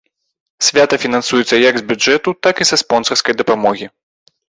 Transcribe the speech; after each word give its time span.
Свята 0.67 0.99
фінансуецца 1.03 1.61
як 1.69 1.75
з 1.81 1.87
бюджэту, 1.93 2.29
так 2.49 2.55
і 2.65 2.71
са 2.71 2.83
спонсарскай 2.87 3.33
дапамогі. 3.45 3.85